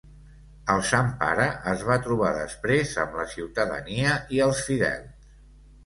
[0.75, 1.45] El Sant Pare
[1.75, 5.35] es va trobar després amb la ciutadania i els fidels.